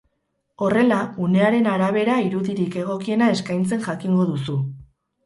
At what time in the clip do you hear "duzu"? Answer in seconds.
4.31-4.57